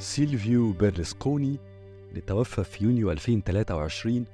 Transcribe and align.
سيلفيو 0.00 0.72
بيرلسكوني 0.72 1.56
اللي 2.10 2.20
توفى 2.20 2.64
في 2.64 2.84
يونيو 2.84 3.10
2023 3.10 4.24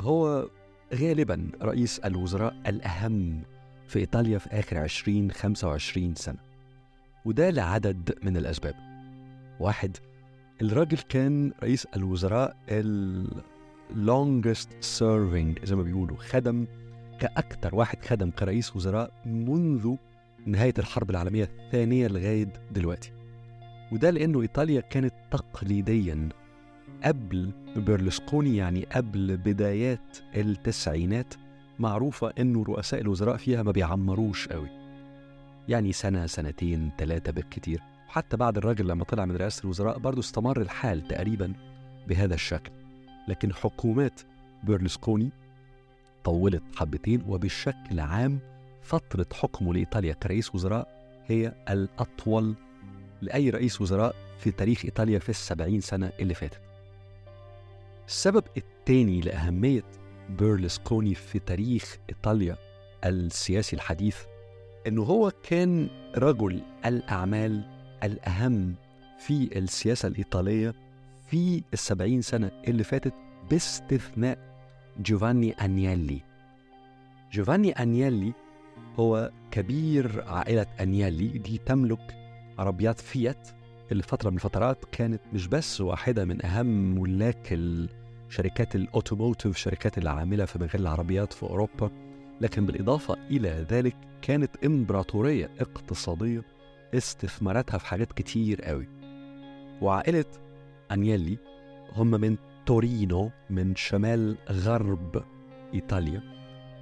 هو 0.00 0.48
غالبا 0.94 1.50
رئيس 1.62 1.98
الوزراء 1.98 2.56
الأهم 2.66 3.42
في 3.88 3.98
إيطاليا 3.98 4.38
في 4.38 4.48
آخر 4.50 4.78
20 4.78 5.30
25 5.30 6.14
سنة 6.14 6.38
وده 7.24 7.50
لعدد 7.50 8.18
من 8.22 8.36
الأسباب. 8.36 8.74
واحد 9.60 9.96
الراجل 10.62 10.98
كان 10.98 11.52
رئيس 11.62 11.86
الوزراء 11.96 12.56
ال 12.68 13.26
longest 13.90 14.68
serving 14.98 15.64
زي 15.64 15.76
ما 15.76 15.82
بيقولوا 15.82 16.16
خدم 16.16 16.66
كأكثر 17.20 17.74
واحد 17.74 18.04
خدم 18.04 18.30
كرئيس 18.30 18.76
وزراء 18.76 19.22
منذ 19.26 19.94
نهاية 20.46 20.74
الحرب 20.78 21.10
العالمية 21.10 21.44
الثانية 21.44 22.06
لغاية 22.08 22.52
دلوقتي. 22.72 23.15
وده 23.92 24.10
لأنه 24.10 24.40
إيطاليا 24.42 24.80
كانت 24.80 25.14
تقليديا. 25.30 26.28
قبل 27.04 27.50
بيرلسكوني 27.76 28.56
يعني 28.56 28.84
قبل 28.84 29.36
بدايات 29.36 30.18
التسعينات 30.36 31.34
معروفة 31.78 32.32
إنه 32.38 32.62
رؤساء 32.64 33.00
الوزراء 33.00 33.36
فيها 33.36 33.62
ما 33.62 33.72
بيعمروش 33.72 34.48
قوي. 34.48 34.68
يعني 35.68 35.92
سنة 35.92 36.26
سنتين 36.26 36.90
ثلاثة 36.98 37.32
بالكتير. 37.32 37.82
وحتى 38.08 38.36
بعد 38.36 38.56
الراجل 38.56 38.88
لما 38.88 39.04
طلع 39.04 39.24
من 39.24 39.36
رئاسة 39.36 39.64
الوزراء 39.64 39.98
برضه 39.98 40.20
استمر 40.20 40.60
الحال 40.60 41.08
تقريبا 41.08 41.52
بهذا 42.08 42.34
الشكل. 42.34 42.70
لكن 43.28 43.52
حكومات 43.52 44.20
بيرلسكوني 44.64 45.30
طولت 46.24 46.62
حبتين 46.76 47.22
وبشكل 47.28 48.00
عام 48.00 48.38
فترة 48.82 49.26
حكمه 49.32 49.74
لإيطاليا 49.74 50.12
كرئيس 50.12 50.54
وزراء 50.54 50.88
هي 51.26 51.52
الأطول 51.70 52.54
لأي 53.22 53.50
رئيس 53.50 53.80
وزراء 53.80 54.14
في 54.38 54.50
تاريخ 54.50 54.84
إيطاليا 54.84 55.18
في 55.18 55.28
السبعين 55.28 55.80
سنة 55.80 56.12
اللي 56.20 56.34
فاتت. 56.34 56.60
السبب 58.08 58.44
الثاني 58.56 59.20
لأهمية 59.20 59.82
بيرلسكوني 60.38 61.14
في 61.14 61.38
تاريخ 61.38 61.96
إيطاليا 62.08 62.56
السياسي 63.04 63.76
الحديث 63.76 64.16
إنه 64.86 65.02
هو 65.02 65.32
كان 65.42 65.88
رجل 66.16 66.62
الأعمال 66.86 67.64
الأهم 68.04 68.74
في 69.18 69.58
السياسة 69.58 70.06
الإيطالية 70.08 70.74
في 71.30 71.62
السبعين 71.72 72.22
سنة 72.22 72.50
اللي 72.68 72.84
فاتت 72.84 73.14
باستثناء 73.50 74.38
جوفاني 74.98 75.52
أنيالي. 75.52 76.20
جوفاني 77.32 77.72
أنيالي 77.72 78.32
هو 78.98 79.30
كبير 79.50 80.24
عائلة 80.26 80.66
أنيالي 80.80 81.28
دي 81.28 81.58
تملك 81.66 82.25
عربيات 82.58 83.00
فيات 83.00 83.48
اللي 83.92 84.02
فترة 84.02 84.30
من 84.30 84.36
الفترات 84.36 84.84
كانت 84.92 85.20
مش 85.32 85.46
بس 85.46 85.80
واحدة 85.80 86.24
من 86.24 86.44
أهم 86.46 87.00
ملاك 87.00 87.58
شركات 88.28 88.76
الأوتوموتيف 88.76 89.56
شركات 89.56 89.98
العاملة 89.98 90.44
في 90.44 90.58
مجال 90.58 90.80
العربيات 90.82 91.32
في 91.32 91.42
أوروبا 91.42 91.90
لكن 92.40 92.66
بالإضافة 92.66 93.16
إلى 93.30 93.66
ذلك 93.70 93.96
كانت 94.22 94.56
إمبراطورية 94.64 95.50
اقتصادية 95.60 96.42
استثماراتها 96.94 97.78
في 97.78 97.86
حاجات 97.86 98.12
كتير 98.12 98.62
قوي. 98.62 98.88
وعائلة 99.82 100.24
أنيلي 100.92 101.38
هم 101.92 102.10
من 102.10 102.36
تورينو 102.66 103.30
من 103.50 103.76
شمال 103.76 104.36
غرب 104.50 105.22
إيطاليا 105.74 106.22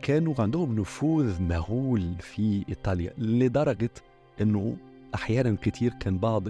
كانوا 0.03 0.35
عندهم 0.39 0.81
نفوذ 0.81 1.43
مهول 1.43 2.15
في 2.21 2.65
إيطاليا 2.69 3.15
لدرجة 3.19 3.91
أنه 4.41 4.77
أحيانا 5.15 5.57
كتير 5.63 5.93
كان 6.01 6.19
بعض 6.19 6.49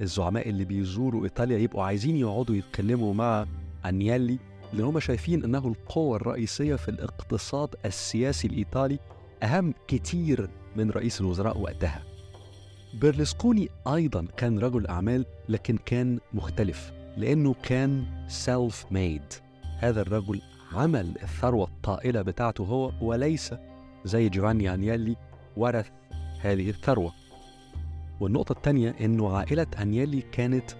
الزعماء 0.00 0.48
اللي 0.48 0.64
بيزوروا 0.64 1.24
إيطاليا 1.24 1.58
يبقوا 1.58 1.82
عايزين 1.82 2.16
يقعدوا 2.16 2.56
يتكلموا 2.56 3.14
مع 3.14 3.46
أنيالي 3.86 4.38
لأن 4.72 4.84
هم 4.84 5.00
شايفين 5.00 5.44
أنه 5.44 5.68
القوة 5.68 6.16
الرئيسية 6.16 6.74
في 6.74 6.88
الاقتصاد 6.88 7.74
السياسي 7.84 8.48
الإيطالي 8.48 8.98
أهم 9.42 9.74
كتير 9.88 10.50
من 10.76 10.90
رئيس 10.90 11.20
الوزراء 11.20 11.58
وقتها. 11.58 12.02
بيرلسكوني 13.00 13.68
أيضا 13.86 14.26
كان 14.36 14.58
رجل 14.58 14.86
أعمال 14.86 15.26
لكن 15.48 15.76
كان 15.76 16.18
مختلف 16.34 16.92
لأنه 17.16 17.54
كان 17.62 18.04
self-made 18.28 19.22
هذا 19.78 20.00
الرجل 20.00 20.40
عمل 20.72 21.14
الثروة 21.22 21.64
الطائلة 21.66 22.22
بتاعته 22.22 22.64
هو 22.64 22.92
وليس 23.00 23.54
زي 24.04 24.28
جوفاني 24.28 24.74
أنيلي 24.74 25.16
ورث 25.56 25.88
هذه 26.40 26.70
الثروة. 26.70 27.12
والنقطة 28.20 28.52
الثانية 28.52 28.94
إنه 29.00 29.36
عائلة 29.36 29.66
أنيلي 29.82 30.20
كانت 30.32 30.70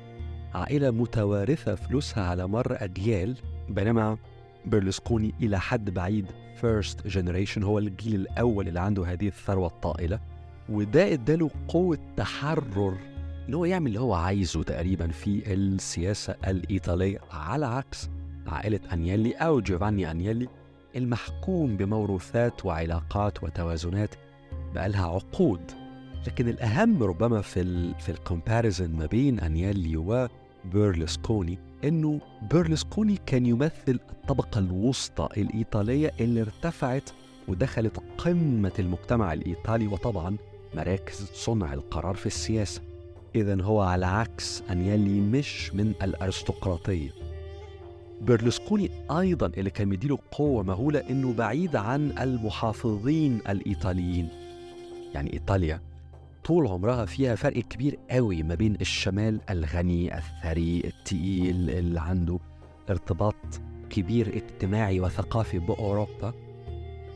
عائلة 0.54 0.90
متوارثة 0.90 1.74
فلوسها 1.74 2.24
على 2.24 2.46
مر 2.46 2.76
أجيال 2.84 3.36
بينما 3.68 4.18
بيرلسكوني 4.66 5.34
إلى 5.42 5.60
حد 5.60 5.90
بعيد 5.90 6.26
first 6.60 7.06
generation 7.06 7.62
هو 7.62 7.78
الجيل 7.78 8.14
الأول 8.14 8.68
اللي 8.68 8.80
عنده 8.80 9.06
هذه 9.06 9.28
الثروة 9.28 9.66
الطائلة 9.66 10.20
وده 10.68 11.12
إداله 11.12 11.50
قوة 11.68 11.98
تحرر 12.16 12.96
إن 13.48 13.54
هو 13.54 13.64
يعمل 13.64 13.86
اللي 13.86 14.00
هو 14.00 14.14
عايزه 14.14 14.62
تقريبا 14.62 15.08
في 15.08 15.52
السياسة 15.54 16.34
الإيطالية 16.46 17.18
على 17.30 17.66
عكس 17.66 18.10
عائلة 18.46 18.80
أنيلي 18.92 19.32
أو 19.32 19.60
جوفاني 19.60 20.10
أنيلي 20.10 20.48
المحكوم 20.96 21.76
بموروثات 21.76 22.66
وعلاقات 22.66 23.42
وتوازنات 23.42 24.14
بقالها 24.74 25.06
عقود. 25.06 25.79
لكن 26.26 26.48
الأهم 26.48 27.02
ربما 27.02 27.40
في 27.40 27.60
ال 27.60 27.94
في 28.00 28.08
ال 28.08 28.16
comparison 28.16 28.90
ما 28.90 29.06
بين 29.06 29.40
أنيلي 29.40 29.96
وبيرلسكوني 29.96 31.58
إنه 31.84 32.20
بيرلسكوني 32.50 33.18
كان 33.26 33.46
يمثل 33.46 33.98
الطبقة 34.10 34.58
الوسطى 34.58 35.28
الإيطالية 35.36 36.12
اللي 36.20 36.40
ارتفعت 36.40 37.10
ودخلت 37.48 37.98
قمة 38.18 38.72
المجتمع 38.78 39.32
الإيطالي 39.32 39.86
وطبعا 39.86 40.36
مراكز 40.74 41.30
صنع 41.34 41.72
القرار 41.72 42.14
في 42.14 42.26
السياسة. 42.26 42.82
إذا 43.34 43.62
هو 43.62 43.80
على 43.80 44.06
عكس 44.06 44.62
أنيلي 44.70 45.20
مش 45.20 45.74
من 45.74 45.92
الأرستقراطية. 46.02 47.10
بيرلسكوني 48.20 48.90
أيضا 49.10 49.46
اللي 49.46 49.70
كان 49.70 49.88
مديله 49.88 50.18
قوة 50.32 50.62
مهولة 50.62 51.02
إنه 51.10 51.32
بعيد 51.32 51.76
عن 51.76 52.18
المحافظين 52.18 53.40
الإيطاليين. 53.48 54.28
يعني 55.14 55.32
إيطاليا 55.32 55.80
طول 56.44 56.66
عمرها 56.66 57.04
فيها 57.04 57.34
فرق 57.34 57.58
كبير 57.58 57.98
قوي 58.10 58.42
ما 58.42 58.54
بين 58.54 58.76
الشمال 58.80 59.40
الغني 59.50 60.18
الثري 60.18 60.82
التقيل 60.84 61.70
اللي 61.70 62.00
عنده 62.00 62.38
ارتباط 62.90 63.60
كبير 63.90 64.36
اجتماعي 64.36 65.00
وثقافي 65.00 65.58
بأوروبا 65.58 66.34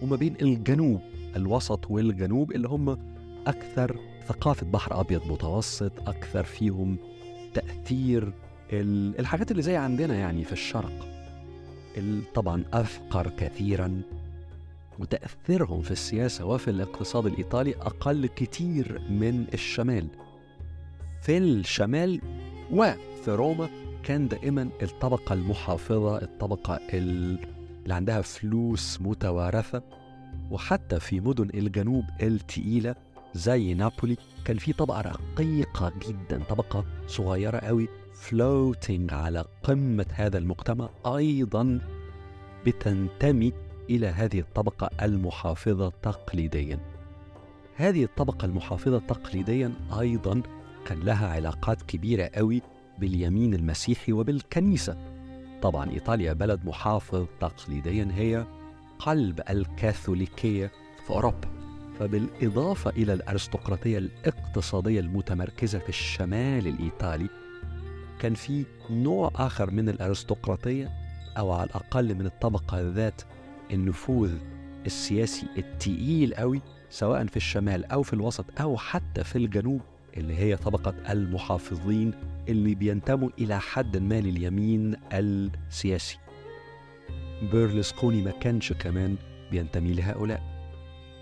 وما 0.02 0.16
بين 0.16 0.34
الجنوب 0.42 1.00
الوسط 1.36 1.90
والجنوب 1.90 2.52
اللي 2.52 2.68
هم 2.68 2.98
أكثر 3.46 3.96
ثقافة 4.26 4.66
بحر 4.66 5.00
أبيض 5.00 5.26
متوسط 5.26 6.08
أكثر 6.08 6.44
فيهم 6.44 6.96
تأثير 7.54 8.32
الحاجات 8.72 9.50
اللي 9.50 9.62
زي 9.62 9.76
عندنا 9.76 10.14
يعني 10.14 10.44
في 10.44 10.52
الشرق. 10.52 11.08
طبعا 12.34 12.64
أفقر 12.72 13.28
كثيرا. 13.38 14.02
وتأثيرهم 14.98 15.82
في 15.82 15.90
السياسة 15.90 16.44
وفي 16.44 16.70
الاقتصاد 16.70 17.26
الإيطالي 17.26 17.74
أقل 17.76 18.26
كتير 18.26 19.00
من 19.10 19.46
الشمال. 19.54 20.06
في 21.22 21.38
الشمال 21.38 22.20
وفي 22.72 23.28
روما 23.28 23.68
كان 24.02 24.28
دائما 24.28 24.68
الطبقة 24.82 25.32
المحافظة 25.32 26.22
الطبقة 26.22 26.80
اللي 26.92 27.94
عندها 27.94 28.20
فلوس 28.20 29.00
متوارثة. 29.00 29.82
وحتى 30.50 31.00
في 31.00 31.20
مدن 31.20 31.50
الجنوب 31.54 32.04
التقيلة 32.22 32.94
زي 33.34 33.74
نابولي 33.74 34.16
كان 34.44 34.56
في 34.56 34.72
طبقة 34.72 35.00
رقيقة 35.00 35.92
جدا 36.08 36.42
طبقة 36.48 36.84
صغيرة 37.06 37.58
قوي 37.58 37.88
فلوتينج 38.14 39.12
على 39.12 39.44
قمة 39.62 40.06
هذا 40.12 40.38
المجتمع 40.38 40.88
أيضا 41.06 41.80
بتنتمي 42.66 43.52
إلى 43.90 44.06
هذه 44.06 44.40
الطبقة 44.40 44.90
المحافظة 45.02 45.92
تقليديا. 46.02 46.78
هذه 47.76 48.04
الطبقة 48.04 48.44
المحافظة 48.44 48.98
تقليديا 48.98 49.74
أيضا 50.00 50.42
كان 50.86 51.00
لها 51.00 51.28
علاقات 51.28 51.82
كبيرة 51.82 52.30
قوي 52.34 52.62
باليمين 52.98 53.54
المسيحي 53.54 54.12
وبالكنيسة. 54.12 54.96
طبعا 55.62 55.90
إيطاليا 55.90 56.32
بلد 56.32 56.64
محافظ 56.64 57.26
تقليديا 57.40 58.08
هي 58.14 58.46
قلب 58.98 59.40
الكاثوليكية 59.50 60.70
في 61.06 61.10
أوروبا. 61.10 61.48
فبالإضافة 61.98 62.90
إلى 62.90 63.12
الأرستقراطية 63.12 63.98
الاقتصادية 63.98 65.00
المتمركزة 65.00 65.78
في 65.78 65.88
الشمال 65.88 66.66
الإيطالي 66.66 67.28
كان 68.20 68.34
في 68.34 68.64
نوع 68.90 69.30
آخر 69.34 69.70
من 69.70 69.88
الأرستقراطية 69.88 70.90
أو 71.38 71.52
على 71.52 71.64
الأقل 71.64 72.14
من 72.14 72.26
الطبقة 72.26 72.80
ذات 72.80 73.22
النفوذ 73.74 74.32
السياسي 74.86 75.46
التقيل 75.58 76.34
قوي 76.34 76.60
سواء 76.90 77.26
في 77.26 77.36
الشمال 77.36 77.84
أو 77.84 78.02
في 78.02 78.12
الوسط 78.12 78.60
أو 78.60 78.76
حتى 78.76 79.24
في 79.24 79.36
الجنوب 79.36 79.80
اللي 80.16 80.34
هي 80.34 80.56
طبقة 80.56 80.94
المحافظين 81.12 82.14
اللي 82.48 82.74
بينتموا 82.74 83.28
إلى 83.38 83.60
حد 83.60 83.96
ما 83.96 84.20
لليمين 84.20 84.96
السياسي. 85.12 86.18
بيرلسكوني 87.52 88.22
ما 88.22 88.30
كانش 88.30 88.72
كمان 88.72 89.16
بينتمي 89.50 89.92
لهؤلاء 89.92 90.42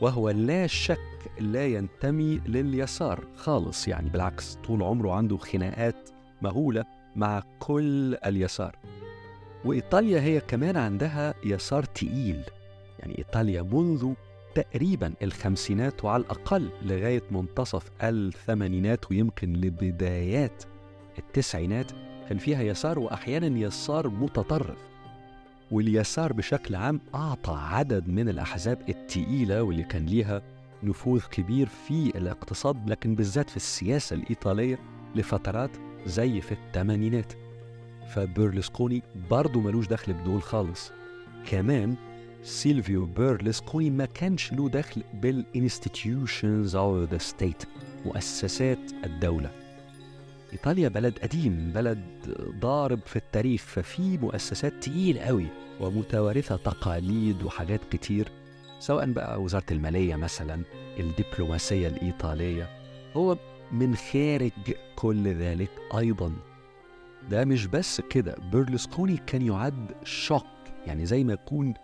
وهو 0.00 0.30
لا 0.30 0.66
شك 0.66 0.98
لا 1.40 1.66
ينتمي 1.66 2.40
لليسار 2.46 3.24
خالص 3.36 3.88
يعني 3.88 4.10
بالعكس 4.10 4.54
طول 4.54 4.82
عمره 4.82 5.12
عنده 5.12 5.36
خناقات 5.36 6.10
مهولة 6.42 6.84
مع 7.16 7.42
كل 7.58 8.16
اليسار. 8.26 8.78
وإيطاليا 9.64 10.20
هي 10.20 10.40
كمان 10.40 10.76
عندها 10.76 11.34
يسار 11.44 11.84
تقيل 11.84 12.42
يعني 12.98 13.18
إيطاليا 13.18 13.62
منذ 13.62 14.12
تقريبا 14.54 15.12
الخمسينات 15.22 16.04
وعلى 16.04 16.22
الأقل 16.22 16.70
لغاية 16.82 17.22
منتصف 17.30 17.90
الثمانينات 18.02 19.10
ويمكن 19.10 19.52
لبدايات 19.52 20.64
التسعينات 21.18 21.92
كان 22.28 22.38
فيها 22.38 22.62
يسار 22.62 22.98
وأحيانا 22.98 23.58
يسار 23.58 24.08
متطرف. 24.08 24.78
واليسار 25.70 26.32
بشكل 26.32 26.74
عام 26.74 27.00
أعطى 27.14 27.58
عدد 27.58 28.08
من 28.08 28.28
الأحزاب 28.28 28.78
التقيلة 28.88 29.62
واللي 29.62 29.82
كان 29.82 30.06
ليها 30.06 30.42
نفوذ 30.82 31.22
كبير 31.30 31.66
في 31.66 32.18
الاقتصاد 32.18 32.90
لكن 32.90 33.14
بالذات 33.14 33.50
في 33.50 33.56
السياسة 33.56 34.16
الإيطالية 34.16 34.78
لفترات 35.14 35.70
زي 36.06 36.40
في 36.40 36.52
الثمانينات. 36.52 37.32
فبيرلسكوني 38.08 39.02
برضه 39.30 39.60
ملوش 39.60 39.86
دخل 39.86 40.12
بدول 40.12 40.42
خالص. 40.42 40.92
كمان 41.46 41.94
سيلفيو 42.42 43.06
بيرلسكوني 43.06 43.90
ما 43.90 44.04
كانش 44.04 44.52
له 44.52 44.68
دخل 44.68 45.02
بال 45.14 45.35
institutions 45.35 46.56
of 46.56 46.76
the 46.76 47.18
state 47.18 47.62
مؤسسات 48.06 48.78
الدولة. 49.04 49.50
إيطاليا 50.52 50.88
بلد 50.88 51.18
قديم 51.18 51.72
بلد 51.74 52.00
ضارب 52.60 53.00
في 53.06 53.16
التاريخ 53.16 53.62
ففي 53.62 54.18
مؤسسات 54.18 54.72
تقيل 54.84 55.18
قوي 55.18 55.46
ومتوارثة 55.80 56.56
تقاليد 56.56 57.42
وحاجات 57.42 57.80
كتير 57.90 58.28
سواء 58.78 59.12
بقى 59.12 59.42
وزارة 59.42 59.64
المالية 59.70 60.16
مثلا 60.16 60.62
الدبلوماسية 60.98 61.88
الإيطالية. 61.88 62.68
هو 63.16 63.38
من 63.72 63.96
خارج 63.96 64.52
كل 64.96 65.28
ذلك 65.28 65.70
أيضا. 65.98 66.32
ده 67.30 67.44
مش 67.44 67.66
بس 67.66 68.00
كده. 68.00 68.36
بيرلسكوني 68.52 69.16
كان 69.16 69.42
يعد 69.42 69.90
شوك 70.04 70.46
يعني 70.86 71.06
زي 71.06 71.24
ما 71.24 71.32
يكون 71.32 71.74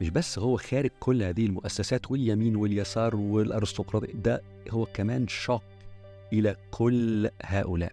مش 0.00 0.10
بس 0.10 0.38
هو 0.38 0.56
خارج 0.56 0.90
كل 1.00 1.22
هذه 1.22 1.46
المؤسسات 1.46 2.10
واليمين 2.10 2.56
واليسار 2.56 3.16
والأرستقراطية 3.16 4.12
ده 4.12 4.42
هو 4.70 4.86
كمان 4.86 5.28
شوك 5.28 5.62
إلى 6.32 6.56
كل 6.70 7.28
هؤلاء 7.44 7.92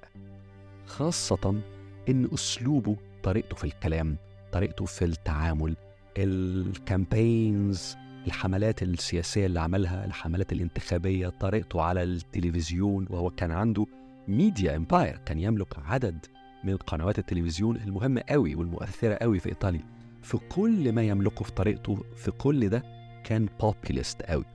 خاصة 0.85 1.61
إن 2.09 2.29
أسلوبه 2.33 2.95
طريقته 3.23 3.55
في 3.55 3.63
الكلام 3.63 4.17
طريقته 4.51 4.85
في 4.85 5.05
التعامل 5.05 5.75
ال 6.17 6.35
campaigns 6.35 7.95
الحملات 8.27 8.83
السياسية 8.83 9.45
اللي 9.45 9.59
عملها 9.59 10.05
الحملات 10.05 10.51
الانتخابية 10.51 11.29
طريقته 11.29 11.81
على 11.81 12.03
التلفزيون 12.03 13.05
وهو 13.09 13.29
كان 13.29 13.51
عنده 13.51 13.85
media 14.27 14.75
empire 14.75 15.17
كان 15.25 15.39
يملك 15.39 15.79
عدد 15.85 16.25
من 16.63 16.77
قنوات 16.77 17.19
التلفزيون 17.19 17.75
المهمة 17.75 18.23
قوي 18.29 18.55
والمؤثرة 18.55 19.13
قوي 19.15 19.39
في 19.39 19.49
إيطاليا. 19.49 19.83
في 20.21 20.37
كل 20.49 20.91
ما 20.93 21.01
يملكه 21.03 21.45
في 21.45 21.51
طريقته 21.51 22.03
في 22.15 22.31
كل 22.31 22.69
ده 22.69 22.83
كان 23.23 23.49
populist 23.59 24.21
قوي. 24.21 24.45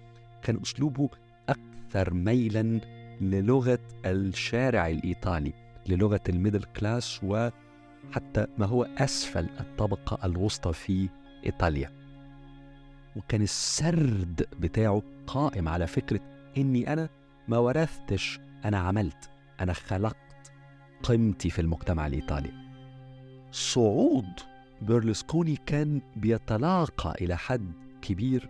كان 0.43 0.61
أسلوبه 0.63 1.09
أكثر 1.49 2.15
ميلا 2.15 2.81
للغة 3.21 3.79
الشارع 4.07 4.89
الإيطالي 4.89 5.53
للغة 5.89 6.21
ال 6.29 6.34
middle 6.34 6.63
class 6.63 7.21
وحتى 7.25 8.47
ما 8.59 8.67
هو 8.67 8.83
أسفل 8.99 9.49
الطبقة 9.61 10.27
الوسطى 10.27 10.73
في 10.73 11.09
إيطاليا. 11.47 11.93
وكان 13.17 13.43
السرد 13.43 14.47
بتاعه 14.61 15.03
قائم 15.27 15.69
على 15.69 15.87
فكرة 15.87 16.21
إني 16.57 16.93
أنا 16.93 17.09
ما 17.49 17.59
ورثتش 17.59 18.41
أنا 18.65 18.79
عملت 18.79 19.31
أنا 19.61 19.73
خلقت 19.73 20.17
قيمتي 21.03 21.51
في 21.51 21.59
المجتمع 21.59 22.07
الإيطالي. 22.07 22.51
صعود 23.53 24.29
بيرلسكوني 24.83 25.59
كان 25.67 26.01
بيتلاقى 26.17 27.15
إلى 27.21 27.37
حد 27.37 27.73
كبير 28.03 28.49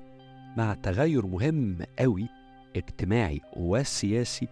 مع 0.57 0.75
تغير 0.75 1.27
مهم 1.27 1.79
قوي 1.99 2.29
اجتماعي 2.77 3.41
وسياسي 3.57 4.49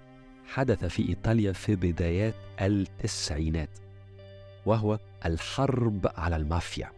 حدث 0.46 0.84
في 0.84 1.08
إيطاليا 1.08 1.52
في 1.52 1.76
بدايات 1.76 2.34
التسعينات 2.60 3.78
وهو 4.66 4.98
الحرب 5.26 6.10
على 6.16 6.36
المافيا. 6.36 6.90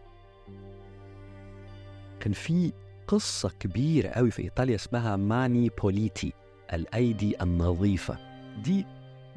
كان 2.19 2.33
في 2.33 2.71
قصة 3.07 3.51
كبيرة 3.59 4.09
قوي 4.09 4.31
في 4.31 4.41
إيطاليا 4.41 4.75
اسمها 4.75 5.15
ماني 5.15 5.69
بوليتي 5.81 6.33
الأيدي 6.73 7.43
النظيفة. 7.43 8.17
دي 8.63 8.85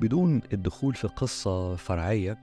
بدون 0.00 0.43
الدخول 0.53 0.95
في 0.95 1.09
قصة 1.09 1.77
فرعية 1.77 2.39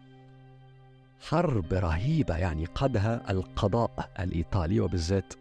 حرب 1.30 1.74
رهيبة 1.74 2.38
يعني 2.38 2.66
قادها 2.66 3.32
القضاء 3.32 4.12
الإيطالي 4.20 4.80
وبالذات 4.80 5.34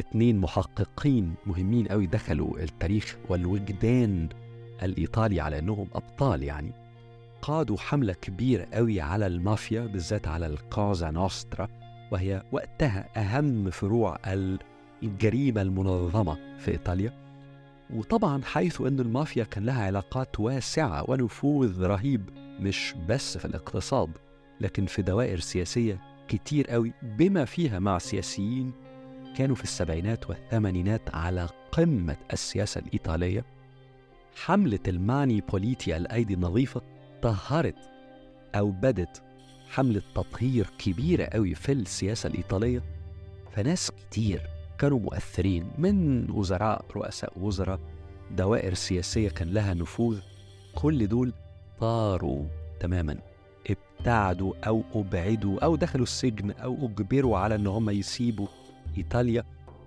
اثنين 0.00 0.38
محققين 0.38 1.34
مهمين 1.46 1.86
قوي 1.86 2.06
دخلوا 2.06 2.58
التاريخ 2.58 3.16
والوجدان 3.28 4.28
الإيطالي 4.82 5.40
على 5.40 5.58
أنهم 5.58 5.88
أبطال 5.94 6.42
يعني. 6.42 6.72
قادوا 7.42 7.76
حملة 7.76 8.12
كبيرة 8.12 8.66
قوي 8.72 9.00
على 9.00 9.26
المافيا 9.26 9.80
بالذات 9.80 10.28
على 10.28 10.46
الكوزا 10.46 11.10
نوسترا 11.10 11.68
وهي 12.12 12.42
وقتها 12.52 13.08
أهم 13.16 13.70
فروع 13.70 14.18
الجريمة 15.02 15.62
المنظمة 15.62 16.38
في 16.58 16.70
إيطاليا. 16.70 17.12
وطبعا 17.94 18.42
حيث 18.44 18.80
أن 18.80 19.00
المافيا 19.00 19.44
كان 19.44 19.64
لها 19.64 19.84
علاقات 19.84 20.40
واسعة 20.40 21.10
ونفوذ 21.10 21.82
رهيب 21.86 22.30
مش 22.60 22.94
بس 23.08 23.38
في 23.38 23.44
الاقتصاد 23.44 24.10
لكن 24.60 24.86
في 24.86 25.02
دوائر 25.02 25.40
سياسية 25.40 26.00
كتير 26.28 26.66
قوي 26.66 26.92
بما 27.02 27.44
فيها 27.44 27.78
مع 27.78 27.98
سياسيين 27.98 28.72
كانوا 29.36 29.56
في 29.56 29.62
السبعينات 29.62 30.30
والثمانينات 30.30 31.14
على 31.14 31.48
قمة 31.72 32.16
السياسة 32.32 32.78
الإيطالية. 32.78 33.44
حملة 34.44 34.78
الماني 34.88 35.40
بوليتي 35.40 35.96
الأيدي 35.96 36.34
النظيفة 36.34 36.82
طهرت 37.22 37.76
أو 38.54 38.70
بدت 38.70 39.22
حملة 39.70 40.02
تطهير 40.14 40.66
كبيرة 40.78 41.24
قوي 41.24 41.54
في 41.54 41.72
السياسة 41.72 42.26
الإيطالية. 42.26 42.82
فناس 43.52 43.90
كتير 43.90 44.40
كانوا 44.82 44.98
مؤثرين 44.98 45.70
من 45.78 46.30
وزراء 46.30 46.84
رؤساء 46.96 47.32
وزراء 47.38 47.80
دوائر 48.30 48.74
سياسية 48.74 49.28
كان 49.28 49.48
لها 49.48 49.74
نفوذ 49.74 50.20
كل 50.74 51.06
دول 51.06 51.32
طاروا 51.80 52.44
تماما 52.80 53.18
ابتعدوا 53.70 54.54
أو 54.66 54.82
أبعدوا 54.94 55.64
أو 55.64 55.76
دخلوا 55.76 56.02
السجن 56.02 56.50
أو 56.50 56.86
أجبروا 56.86 57.38
على 57.38 57.54
أن 57.54 57.66
هم 57.66 57.90
يسيبوا 57.90 58.46
إيطاليا 58.98 59.44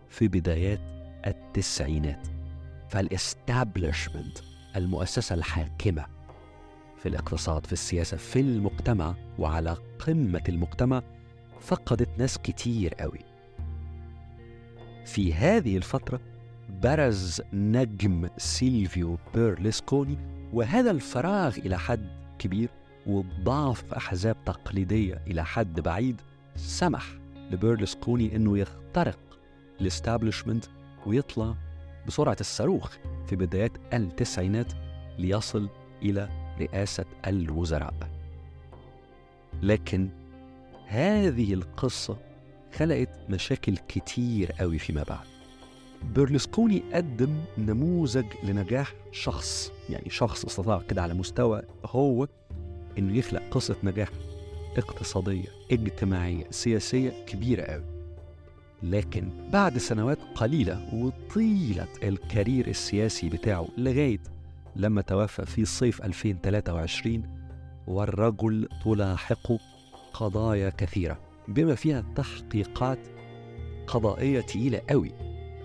في 0.09 0.27
بدايات 0.27 0.81
التسعينات. 1.27 2.27
فال 2.89 3.09
establishment 3.09 4.37
المؤسسة 4.75 5.35
الحاكمة 5.35 6.05
في 6.97 7.09
الاقتصاد 7.09 7.65
في 7.65 7.73
السياسة 7.73 8.17
في 8.17 8.39
المجتمع 8.39 9.15
وعلى 9.39 9.77
قمة 9.99 10.43
المجتمع 10.49 11.01
فقدت 11.61 12.09
ناس 12.17 12.37
كتير 12.37 12.93
قوي. 12.93 13.34
في 15.05 15.33
هذه 15.33 15.77
الفترة 15.77 16.19
برز 16.69 17.41
نجم 17.53 18.29
سيلفيو 18.37 19.17
بيرلسكوني 19.33 20.17
وهذا 20.53 20.91
الفراغ 20.91 21.57
إلى 21.57 21.79
حد 21.79 22.07
كبير 22.39 22.69
وضعف 23.07 23.93
أحزاب 23.93 24.35
تقليدية 24.45 25.21
إلى 25.27 25.45
حد 25.45 25.79
بعيد 25.79 26.21
سمح 26.55 27.05
لبيرلسكوني 27.51 28.35
أنه 28.35 28.57
يخترق 28.57 29.19
ال 29.81 29.87
establishment 29.87 30.65
ويطلع 31.05 31.55
بسرعة 32.07 32.37
الصاروخ 32.39 32.91
في 33.27 33.35
بدايات 33.35 33.71
التسعينات 33.93 34.73
ليصل 35.19 35.69
إلى 36.01 36.29
رئاسة 36.59 37.05
الوزراء. 37.27 37.93
لكن 39.61 40.09
هذه 40.87 41.53
القصة 41.53 42.17
خلقت 42.77 43.09
مشاكل 43.29 43.77
كتير 43.87 44.51
قوي 44.51 44.79
فيما 44.79 45.03
بعد. 45.03 45.27
بيرلسكوني 46.15 46.83
قدم 46.93 47.37
نموذج 47.57 48.25
لنجاح 48.43 48.93
شخص 49.11 49.71
يعني 49.89 50.09
شخص 50.09 50.45
استطاع 50.45 50.81
كده 50.89 51.01
على 51.01 51.13
مستوى 51.13 51.61
هو 51.85 52.27
إنه 52.97 53.17
يخلق 53.17 53.41
قصة 53.51 53.75
نجاح 53.83 54.09
اقتصادية 54.77 55.47
اجتماعية 55.71 56.47
سياسية 56.49 57.25
كبيرة 57.27 57.63
قوي. 57.63 57.83
لكن 58.83 59.29
بعد 59.53 59.77
سنوات 59.77 60.17
قليلة 60.35 60.89
وطيلة 60.93 61.87
الكارير 62.03 62.67
السياسي 62.67 63.29
بتاعه 63.29 63.67
لغاية 63.77 64.19
لما 64.75 65.01
توفى 65.01 65.45
في 65.45 65.65
صيف 65.65 66.03
2023 66.03 67.23
والرجل 67.87 68.69
تلاحقه 68.83 69.59
قضايا 70.13 70.69
كثيرة. 70.69 71.24
بما 71.47 71.75
فيها 71.75 72.03
تحقيقات 72.15 72.99
قضائية 73.87 74.41
تقيلة 74.41 74.81
قوي 74.89 75.11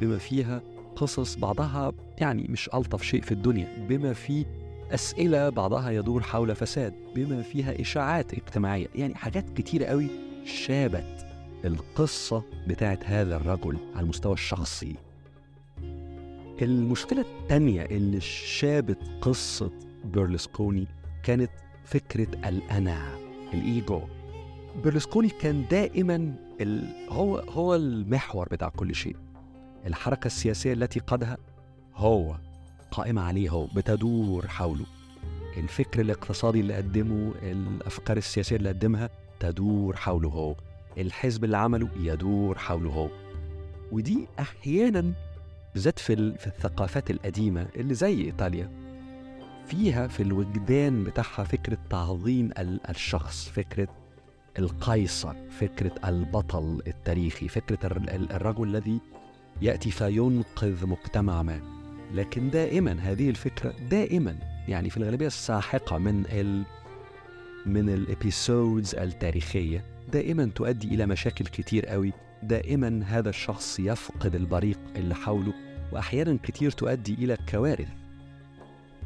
بما 0.01 0.19
فيها 0.19 0.63
قصص 0.97 1.37
بعضها 1.37 1.93
يعني 2.19 2.47
مش 2.49 2.71
ألطف 2.75 3.03
شيء 3.03 3.23
في 3.23 3.33
الدنيا 3.33 3.87
بما 3.89 4.13
فيه 4.13 4.45
أسئلة 4.91 5.49
بعضها 5.49 5.91
يدور 5.91 6.23
حول 6.23 6.57
فساد 6.57 6.95
بما 7.15 7.43
فيها 7.43 7.81
إشاعات 7.81 8.35
اجتماعية 8.35 8.87
يعني 8.95 9.15
حاجات 9.15 9.51
كتيرة 9.51 9.85
قوي 9.85 10.07
شابت 10.45 11.27
القصة 11.65 12.43
بتاعت 12.67 13.05
هذا 13.05 13.37
الرجل 13.37 13.77
على 13.95 14.05
المستوى 14.05 14.33
الشخصي. 14.33 14.95
المشكلة 16.63 17.21
التانية 17.21 17.83
اللي 17.83 18.21
شابت 18.21 18.99
قصة 19.21 19.71
بيرلسكوني 20.05 20.87
كانت 21.23 21.51
فكرة 21.85 22.49
الأنا 22.49 23.19
الإيجو. 23.55 24.01
بيرلسكوني 24.77 25.29
كان 25.29 25.65
دائما 25.71 26.35
ال... 26.61 26.85
هو 27.09 27.39
هو 27.39 27.75
المحور 27.75 28.49
بتاع 28.49 28.69
كل 28.69 28.95
شيء. 28.95 29.17
الحركة 29.87 30.27
السياسية 30.27 30.73
التي 30.73 31.01
قادها 31.01 31.37
هو 31.95 32.37
قائمة 32.91 33.23
عليه 33.23 33.51
هو 33.51 33.67
بتدور 33.67 34.47
حوله. 34.47 34.85
الفكر 35.57 36.01
الاقتصادي 36.01 36.61
اللي 36.61 36.75
قدمه 36.75 37.35
الأفكار 37.43 38.17
السياسية 38.17 38.57
اللي 38.57 38.69
قدمها 38.69 39.11
تدور 39.41 39.97
حوله 39.97 40.29
هو. 40.29 40.55
الحزب 40.99 41.45
اللي 41.45 41.57
عمله 41.57 41.89
يدور 41.97 42.59
حوله 42.59 42.91
هو. 42.91 43.09
ودي 43.93 44.27
أحيانا 44.39 45.13
بالذات 45.75 45.99
في, 45.99 46.39
في 46.39 46.47
الثقافات 46.47 47.11
القديمة 47.11 47.67
اللي 47.77 47.95
زي 47.95 48.25
إيطاليا 48.25 48.71
فيها 49.67 50.07
في 50.07 50.23
الوجدان 50.23 51.05
بتاعها 51.05 51.45
فكرة 51.45 51.79
تعظيم 51.91 52.51
الشخص 52.89 53.49
فكرة 53.49 53.89
القيصر 54.59 55.35
فكرة 55.51 55.95
البطل 56.05 56.83
التاريخي 56.87 57.49
فكرة 57.49 57.79
الرجل 58.07 58.69
الذي 58.69 59.01
يأتي 59.63 59.91
فينقذ 59.91 60.87
مجتمع 60.87 61.43
ما. 61.43 61.61
لكن 62.15 62.51
دائما 62.51 62.93
هذه 62.93 63.31
الفكرة 63.31 63.75
دائما 63.91 64.37
يعني 64.69 64.91
في 64.91 64.97
الغالبية 64.97 65.27
الساحقة 65.27 65.99
من 65.99 66.25
ال 66.27 66.63
من 67.67 67.89
الابيسودز 67.89 68.95
التاريخية 68.95 69.85
دائما 70.13 70.51
تؤدي 70.55 70.95
إلى 70.95 71.07
مشاكل 71.07 71.45
كتير 71.45 71.87
قوي 71.87 72.13
دائما 72.43 73.03
هذا 73.07 73.29
الشخص 73.29 73.81
يفقد 73.81 74.35
البريق 74.35 74.79
اللي 74.97 75.15
حوله 75.15 75.53
وأحيانا 75.93 76.39
كتير 76.43 76.71
تؤدي 76.71 77.15
إلى 77.15 77.39
كوارث. 77.49 77.89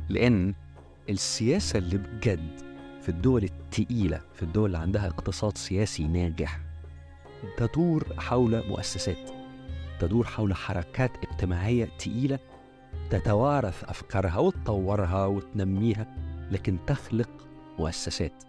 لأن 0.08 0.54
السياسة 1.10 1.78
اللي 1.78 1.98
بجد 1.98 2.73
في 3.04 3.10
الدول 3.10 3.44
التقيلة 3.44 4.20
في 4.34 4.42
الدول 4.42 4.66
اللي 4.66 4.78
عندها 4.78 5.06
اقتصاد 5.06 5.58
سياسي 5.58 6.08
ناجح 6.08 6.60
تدور 7.56 8.06
حول 8.18 8.68
مؤسسات 8.68 9.30
تدور 10.00 10.26
حول 10.26 10.54
حركات 10.54 11.10
اجتماعية 11.24 11.88
تقيلة 11.98 12.38
تتوارث 13.10 13.84
أفكارها 13.84 14.38
وتطورها 14.38 15.26
وتنميها 15.26 16.06
لكن 16.50 16.78
تخلق 16.86 17.30
مؤسسات. 17.78 18.44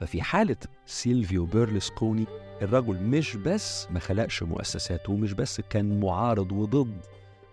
ففي 0.00 0.22
حالة 0.22 0.56
سيلفيو 0.86 1.44
بيرلسكوني 1.44 2.26
الرجل 2.62 3.02
مش 3.02 3.36
بس 3.36 3.86
ما 3.90 4.00
خلقش 4.00 4.42
مؤسسات 4.42 5.08
ومش 5.08 5.32
بس 5.32 5.60
كان 5.60 6.00
معارض 6.00 6.52
وضد 6.52 7.00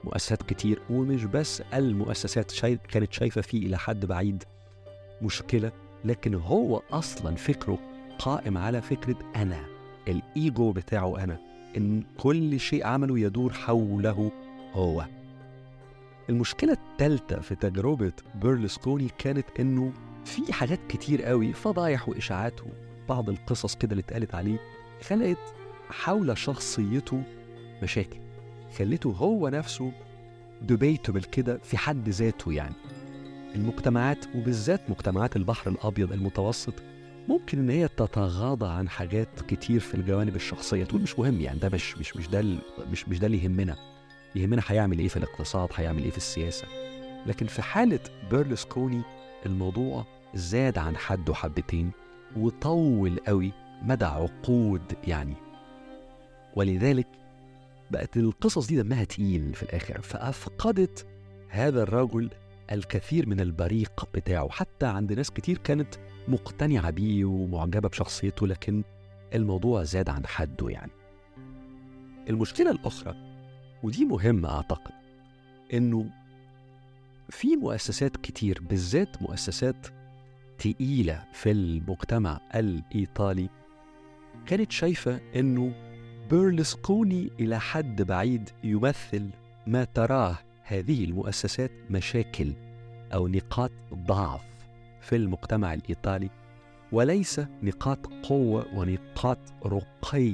مؤسسات 0.04 0.44
كتير 0.44 0.82
ومش 0.90 1.26
بس 1.26 1.62
المؤسسات 1.74 2.52
شاي 2.52 2.78
كانت 2.78 3.14
شايفة 3.14 3.42
فيه 3.42 3.68
إلى 3.68 3.78
حد 3.78 4.06
بعيد 4.06 4.44
مشكلة 5.22 5.72
لكن 6.06 6.36
هو 6.36 6.82
أصلا 6.92 7.36
فكره 7.36 7.80
قائم 8.20 8.58
على 8.58 8.82
فكرة 8.82 9.16
أنا 9.36 9.66
الإيجو 10.08 10.72
بتاعه 10.72 11.24
أنا 11.24 11.38
إن 11.78 12.04
كل 12.18 12.60
شيء 12.60 12.86
عمله 12.86 13.20
يدور 13.20 13.54
حوله 13.54 14.32
هو. 14.74 15.06
المشكلة 16.30 16.74
الثالثة 16.74 17.40
في 17.42 17.56
تجربة 17.56 18.12
بيرلسكوني 18.36 19.08
كانت 19.18 19.46
إنه 19.60 19.94
في 20.26 20.54
حاجات 20.54 20.80
كتير 20.90 21.24
قوي 21.24 21.54
فضايح 21.54 22.10
وإشاعات 22.10 22.60
وبعض 22.62 23.30
القصص 23.30 23.76
كده 23.76 23.92
اللي 23.92 24.02
اتقالت 24.02 24.36
عليه 24.36 24.60
خلقت 25.08 25.54
حول 25.90 26.38
شخصيته 26.38 27.24
مشاكل 27.84 28.18
خلته 28.78 29.10
هو 29.10 29.50
نفسه 29.50 29.92
debatable 30.62 31.24
كده 31.24 31.58
في 31.58 31.78
حد 31.78 32.10
ذاته 32.10 32.54
يعني. 32.54 32.76
المجتمعات 33.56 34.26
وبالذات 34.36 34.90
مجتمعات 34.90 35.36
البحر 35.36 35.72
الأبيض 35.72 36.12
المتوسط 36.12 36.74
ممكن 37.28 37.60
إن 37.60 37.70
هي 37.70 37.88
تتغاضى 37.88 38.66
عن 38.68 38.90
حاجات 38.90 39.42
كتير 39.48 39.80
في 39.80 39.96
الجوانب 39.96 40.36
الشخصية. 40.36 40.84
تقول 40.84 41.02
مش 41.02 41.20
مهم 41.20 41.42
يعني 41.42 41.60
ده 41.60 41.70
مش 41.70 41.98
مش 41.98 42.16
مش 42.18 42.28
ده 42.28 42.42
مش 42.92 43.10
مش 43.10 43.20
ده 43.20 43.28
اللي 43.28 43.44
يهمنا. 43.44 43.76
يهمنا 44.36 44.62
هيعمل 44.68 45.00
إيه 45.00 45.08
في 45.08 45.18
الاقتصاد 45.18 45.70
هيعمل 45.76 46.04
إيه 46.04 46.12
في 46.12 46.18
السياسة. 46.18 46.68
لكن 47.26 47.46
في 47.46 47.62
حالة 47.62 48.00
بيرلسكوني 48.32 49.02
الموضوع 49.46 50.06
زاد 50.36 50.78
عن 50.78 50.98
حده 50.98 51.34
حبتين 51.34 51.92
وطول 52.38 53.20
قوي 53.28 53.52
مدى 53.82 54.06
عقود 54.06 54.82
يعني. 55.08 55.36
ولذلك 56.56 57.08
بقت 57.92 58.18
القصص 58.18 58.68
دي 58.68 58.82
دمها 58.82 59.04
تقيل 59.04 59.54
في 59.54 59.64
الآخر. 59.64 60.02
فأفقدت 60.02 61.06
هذا 61.50 61.84
الرجل 61.84 62.30
الكثير 62.72 63.30
من 63.30 63.40
البريق 63.40 64.06
بتاعه. 64.14 64.50
حتى 64.50 64.86
عند 64.86 65.14
ناس 65.14 65.32
كتير 65.32 65.58
كانت 65.58 65.96
مقتنعة 66.28 66.90
بيه 66.90 67.26
ومعجبة 67.26 67.90
بشخصيته 67.90 68.48
لكن 68.48 68.84
الموضوع 69.34 69.84
زاد 69.84 70.10
عن 70.10 70.26
حده 70.26 70.70
يعني. 70.70 70.92
المشكلة 72.30 72.72
الأخرى 72.72 73.16
ودي 73.84 74.06
مهمة 74.06 74.50
أعتقد 74.50 74.92
إنه 75.74 76.10
في 77.30 77.56
مؤسسات 77.56 78.18
كتير 78.18 78.62
بالذات 78.70 79.22
مؤسسات 79.22 79.88
تقيلة 80.58 81.24
في 81.34 81.52
المجتمع 81.52 82.40
الإيطالي 82.56 83.50
كانت 84.46 84.72
شايفة 84.72 85.20
إنه 85.36 85.74
بيرلسكوني 86.30 87.30
إلى 87.40 87.60
حد 87.60 88.02
بعيد 88.02 88.50
يمثل 88.64 89.30
ما 89.68 89.84
تراه 89.84 90.38
هذه 90.64 91.04
المؤسسات 91.04 91.72
مشاكل 91.90 92.54
أو 93.14 93.28
نقاط 93.28 93.72
ضعف 93.94 94.42
في 95.02 95.16
المجتمع 95.16 95.74
الإيطالي 95.74 96.30
وليس 96.92 97.42
نقاط 97.64 98.08
قوة 98.24 98.66
ونقاط 98.76 99.38
رقي 99.66 100.34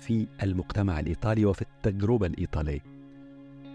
في 0.00 0.26
المجتمع 0.42 1.00
الإيطالي 1.00 1.44
وفي 1.44 1.62
التجربة 1.62 2.26
الإيطالية 2.26 2.80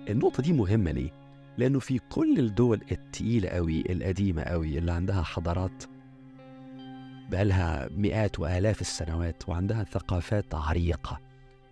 النقطة 0.09 0.43
دي 0.43 0.53
مهمة 0.53 0.91
ليه؟ 0.91 1.09
لأنه 1.57 1.79
في 1.79 1.99
كل 1.99 2.39
الدول 2.39 2.81
التقيلة 2.91 3.49
أوي 3.49 3.83
القديمة 3.89 4.41
أوي 4.41 4.77
اللي 4.77 4.91
عندها 4.91 5.21
حضارات 5.21 5.83
بقالها 7.31 7.89
مئات 7.97 8.39
وآلاف 8.39 8.81
السنوات 8.81 9.49
وعندها 9.49 9.83
ثقافات 9.83 10.55
عريقة 10.55 11.19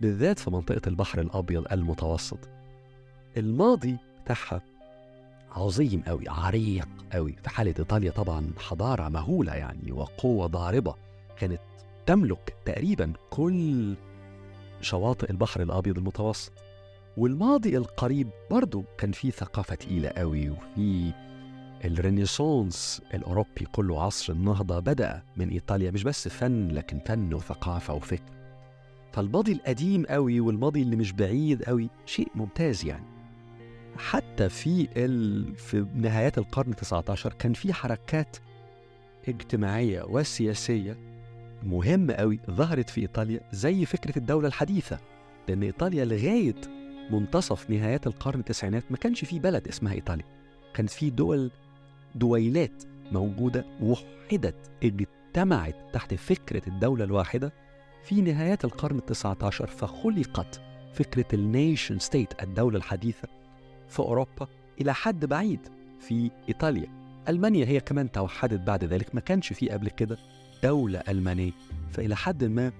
بالذات 0.00 0.38
في 0.38 0.50
منطقة 0.50 0.80
البحر 0.86 1.20
الأبيض 1.20 1.72
المتوسط 1.72 2.48
الماضي 3.36 3.96
بتاعها 4.24 4.62
عظيم 5.56 6.02
أوي 6.08 6.24
عريق 6.28 6.88
أوي. 7.14 7.36
في 7.42 7.50
حالة 7.50 7.74
إيطاليا 7.78 8.10
طبعا 8.10 8.50
حضارة 8.58 9.08
مهولة 9.08 9.54
يعني 9.54 9.92
وقوة 9.92 10.46
ضاربة. 10.46 10.94
كانت 11.38 11.60
تملك 12.06 12.54
تقريبا 12.64 13.12
كل 13.30 13.94
شواطئ 14.80 15.30
البحر 15.30 15.62
الأبيض 15.62 15.98
المتوسط. 15.98 16.52
والماضي 17.16 17.76
القريب 17.76 18.28
برضه 18.50 18.84
كان 18.98 19.12
فيه 19.12 19.30
ثقافة 19.30 19.74
تقيلة 19.74 20.08
قوي 20.08 20.50
وفي 20.50 21.12
الرينيسانس 21.84 23.02
الأوروبي 23.14 23.66
كله 23.72 24.02
عصر 24.02 24.32
النهضة 24.32 24.78
بدأ 24.78 25.22
من 25.36 25.48
إيطاليا 25.48 25.90
مش 25.90 26.02
بس 26.04 26.28
فن 26.28 26.68
لكن 26.68 27.00
فن 27.06 27.34
وثقافة 27.34 27.94
وفكر. 27.94 28.32
فالماضي 29.12 29.52
القديم 29.52 30.04
قوي 30.06 30.40
والماضي 30.40 30.82
اللي 30.82 30.96
مش 30.96 31.12
بعيد 31.12 31.62
قوي 31.62 31.90
شيء 32.06 32.28
ممتاز 32.34 32.84
يعني. 32.84 33.11
حتى 33.96 34.48
في 34.48 34.88
ال... 34.96 35.56
في 35.56 35.86
نهايات 35.94 36.38
القرن 36.38 36.76
19 36.76 37.32
كان 37.32 37.52
في 37.52 37.72
حركات 37.72 38.36
اجتماعية 39.28 40.02
وسياسية 40.02 40.96
مهمة 41.62 42.14
قوي 42.14 42.38
ظهرت 42.50 42.90
في 42.90 43.00
إيطاليا 43.00 43.40
زي 43.52 43.84
فكرة 43.86 44.18
الدولة 44.18 44.48
الحديثة 44.48 44.98
لأن 45.48 45.62
إيطاليا 45.62 46.04
لغاية 46.04 46.54
منتصف 47.10 47.70
نهايات 47.70 48.06
القرن 48.06 48.40
التسعينات 48.40 48.84
ما 48.90 48.96
كانش 48.96 49.24
في 49.24 49.38
بلد 49.38 49.68
اسمها 49.68 49.92
إيطاليا 49.92 50.24
كانت 50.74 50.90
في 50.90 51.10
دول 51.10 51.50
دويلات 52.14 52.82
موجودة 53.12 53.64
وحدت 53.82 54.70
اجتمعت 54.82 55.76
تحت 55.92 56.14
فكرة 56.14 56.68
الدولة 56.68 57.04
الواحدة 57.04 57.52
في 58.04 58.20
نهايات 58.20 58.64
القرن 58.64 58.98
التسعة 58.98 59.36
عشر 59.42 59.66
فخلقت 59.66 60.60
فكرة 60.94 61.26
ال 61.34 61.43
nation 61.43 61.98
state 61.98 62.42
الدولة 62.42 62.76
الحديثة. 62.76 63.28
في 63.92 64.00
أوروبا 64.00 64.48
إلى 64.80 64.94
حد 64.94 65.24
بعيد. 65.24 65.60
في 66.00 66.30
إيطاليا. 66.48 66.88
ألمانيا 67.28 67.66
هي 67.66 67.80
كمان 67.80 68.12
توحدت 68.12 68.60
بعد 68.60 68.84
ذلك 68.84 69.14
ما 69.14 69.20
كانش 69.20 69.52
في 69.52 69.68
قبل 69.68 69.88
كده 69.88 70.18
دولة 70.62 71.02
ألمانية. 71.08 71.52
فإلى 71.90 72.16
حد 72.16 72.44
ما 72.44 72.72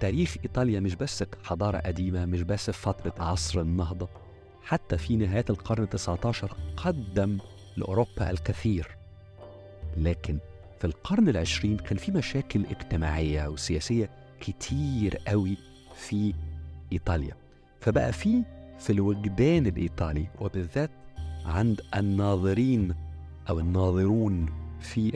تاريخ 0.00 0.36
إيطاليا 0.44 0.80
مش 0.80 0.94
بس 0.94 1.24
حضارة 1.44 1.78
قديمة 1.78 2.24
مش 2.26 2.42
بس 2.42 2.70
في 2.70 2.82
فترة 2.82 3.14
عصر 3.18 3.60
النهضة. 3.60 4.08
حتى 4.62 4.98
في 4.98 5.16
نهاية 5.16 5.44
القرن 5.50 5.86
ال19 5.86 6.46
قدم 6.76 7.38
لأوروبا 7.76 8.30
الكثير. 8.30 8.96
لكن 9.96 10.38
في 10.78 10.86
القرن 10.86 11.28
العشرين 11.28 11.76
كان 11.76 11.98
في 11.98 12.12
مشاكل 12.12 12.66
اجتماعية 12.66 13.48
وسياسية 13.48 14.10
كتير 14.40 15.16
قوي 15.28 15.56
في 15.96 16.34
إيطاليا. 16.92 17.36
فبقى 17.80 18.12
في 18.12 18.42
في 18.78 18.90
الوجدان 18.90 19.66
الإيطالي 19.66 20.26
وبالذات 20.40 20.90
عند 21.44 21.80
الناظرين 21.96 22.94
أو 23.50 23.58
الناظرون 23.60 24.46
في 24.80 25.10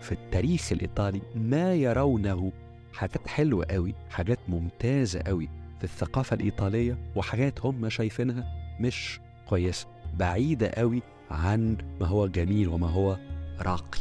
في 0.00 0.12
التاريخ 0.12 0.72
الإيطالي 0.72 1.22
ما 1.34 1.74
يرونه 1.74 2.52
حاجات 2.92 3.28
حلوة 3.28 3.66
قوي 3.70 3.94
حاجات 4.10 4.38
ممتازة 4.48 5.20
قوي 5.20 5.48
في 5.78 5.84
الثقافة 5.84 6.34
الإيطالية 6.34 6.98
وحاجات 7.16 7.66
هم 7.66 7.88
شايفينها 7.88 8.44
مش 8.80 9.20
كويسة 9.48 9.86
بعيدة 10.18 10.68
قوي 10.68 11.02
عن 11.30 11.76
ما 12.00 12.06
هو 12.06 12.26
جميل 12.26 12.68
وما 12.68 12.88
هو 12.88 13.16
راقي. 13.60 14.00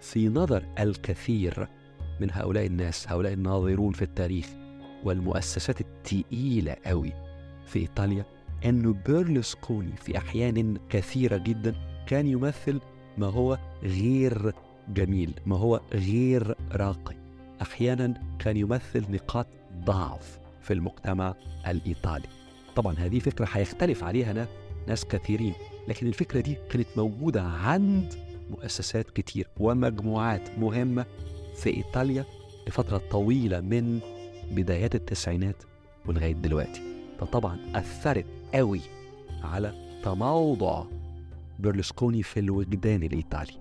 في 0.00 0.28
نظر 0.28 0.64
الكثير 0.78 1.68
من 2.20 2.28
هؤلاء 2.32 2.66
الناس 2.66 3.08
هؤلاء 3.08 3.32
الناظرون 3.32 3.92
في 3.92 4.02
التاريخ 4.02 4.46
والمؤسسات 5.04 5.80
التقيلة 5.80 6.76
قوي 6.86 7.12
في 7.66 7.78
إيطاليا 7.78 8.24
أن 8.64 8.92
بيرلسكوني 8.92 9.92
في 9.96 10.18
أحيان 10.18 10.76
كثيرة 10.90 11.36
جدا 11.36 11.74
كان 12.06 12.26
يمثل 12.26 12.80
ما 13.18 13.26
هو 13.26 13.58
غير 13.82 14.52
جميل 14.88 15.34
ما 15.46 15.56
هو 15.56 15.80
غير 15.92 16.54
راقي. 16.72 17.16
أحيانا 17.62 18.14
كان 18.38 18.56
يمثل 18.56 19.04
نقاط 19.10 19.46
ضعف 19.84 20.38
في 20.60 20.72
المجتمع 20.72 21.34
الإيطالي. 21.66 22.28
طبعا 22.76 22.94
هذه 22.98 23.18
فكرة 23.18 23.48
هيختلف 23.52 24.04
عليها 24.04 24.48
ناس 24.88 25.04
كثيرين 25.04 25.54
لكن 25.88 26.06
الفكرة 26.06 26.40
دي 26.40 26.56
كانت 26.70 26.86
موجودة 26.96 27.42
عند 27.42 28.14
مؤسسات 28.50 29.10
كتير 29.10 29.48
ومجموعات 29.60 30.58
مهمة 30.58 31.06
في 31.56 31.70
إيطاليا 31.70 32.24
لفترة 32.68 33.02
طويلة 33.10 33.60
من 33.60 34.00
بدايات 34.50 34.94
التسعينات 34.94 35.62
ولغاية 36.06 36.32
دلوقتي. 36.32 36.82
فطبعا 37.20 37.58
أثرت 37.74 38.26
قوي 38.54 38.80
على 39.44 39.72
تموضع 40.04 40.84
بيرلسكوني 41.58 42.22
في 42.22 42.40
الوجدان 42.40 43.02
الإيطالي. 43.02 43.52